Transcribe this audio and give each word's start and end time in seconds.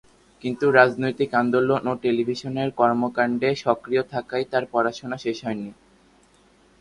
কিন্তু 0.41 0.65
রাজনৈতিক 0.71 1.29
আন্দোলন 1.33 1.83
ও 1.87 1.93
টেলিভিশনের 2.03 2.69
কর্মকাণ্ডে 2.71 3.49
সক্রিয় 3.55 4.03
থাকায় 4.13 4.45
তার 4.51 4.63
পড়াশোনা 4.71 5.17
শেষ 5.17 5.37
হয়নি। 5.45 5.71